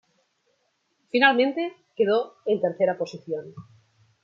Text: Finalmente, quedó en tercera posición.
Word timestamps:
Finalmente, 1.11 1.75
quedó 1.95 2.33
en 2.47 2.59
tercera 2.59 2.97
posición. 2.97 3.53